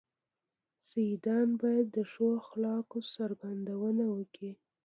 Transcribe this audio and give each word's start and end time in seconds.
سيدان 0.89 1.47
بايد 1.59 1.87
د 1.95 1.97
ښو 2.11 2.25
اخلاقو 2.41 2.97
څرګندونه 3.15 4.03
وکي. 4.17 4.51